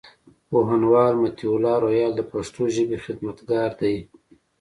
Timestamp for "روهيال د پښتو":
1.83-2.61